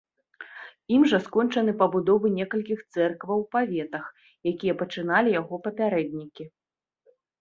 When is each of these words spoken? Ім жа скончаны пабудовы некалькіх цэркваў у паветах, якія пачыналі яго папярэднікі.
Ім 0.95 1.03
жа 1.09 1.17
скончаны 1.25 1.75
пабудовы 1.81 2.27
некалькіх 2.39 2.79
цэркваў 2.95 3.37
у 3.43 3.45
паветах, 3.57 4.05
якія 4.53 4.73
пачыналі 4.81 5.29
яго 5.41 5.55
папярэднікі. 5.69 6.43